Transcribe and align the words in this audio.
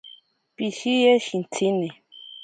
Pishiye 0.55 1.11
shintsini. 1.25 1.89